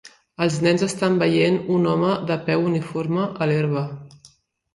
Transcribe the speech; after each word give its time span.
Els 0.43 0.55
nens 0.67 0.85
estan 0.87 1.19
veient 1.23 1.59
un 1.75 1.85
home 1.91 2.15
de 2.33 2.39
peu 2.49 2.65
uniforme 2.71 3.27
a 3.29 3.49
l'herba 3.53 3.87